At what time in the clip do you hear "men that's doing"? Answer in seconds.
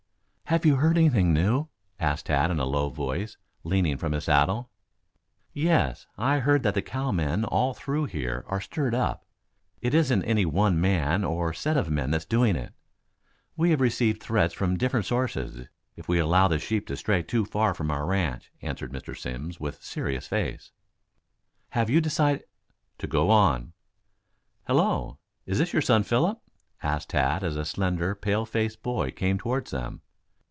11.89-12.57